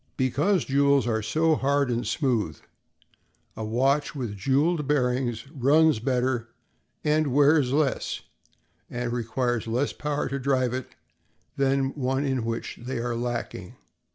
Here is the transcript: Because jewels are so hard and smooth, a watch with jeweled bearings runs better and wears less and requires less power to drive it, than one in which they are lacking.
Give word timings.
Because 0.17 0.65
jewels 0.65 1.05
are 1.05 1.21
so 1.21 1.53
hard 1.55 1.91
and 1.91 2.07
smooth, 2.07 2.59
a 3.55 3.63
watch 3.63 4.15
with 4.15 4.35
jeweled 4.35 4.87
bearings 4.87 5.47
runs 5.51 5.99
better 5.99 6.49
and 7.03 7.27
wears 7.27 7.71
less 7.71 8.21
and 8.89 9.13
requires 9.13 9.67
less 9.67 9.93
power 9.93 10.27
to 10.29 10.39
drive 10.39 10.73
it, 10.73 10.87
than 11.55 11.91
one 11.93 12.25
in 12.25 12.43
which 12.45 12.79
they 12.81 12.97
are 12.97 13.15
lacking. 13.15 13.75